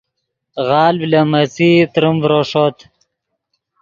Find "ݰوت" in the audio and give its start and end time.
2.49-2.77